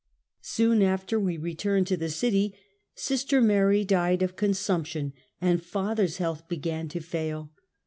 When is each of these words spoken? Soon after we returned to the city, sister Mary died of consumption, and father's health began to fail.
Soon 0.41 0.81
after 0.81 1.19
we 1.19 1.37
returned 1.37 1.85
to 1.85 1.95
the 1.95 2.09
city, 2.09 2.55
sister 2.95 3.39
Mary 3.39 3.85
died 3.85 4.23
of 4.23 4.35
consumption, 4.35 5.13
and 5.39 5.61
father's 5.63 6.17
health 6.17 6.47
began 6.49 6.87
to 6.87 6.99
fail. 6.99 7.51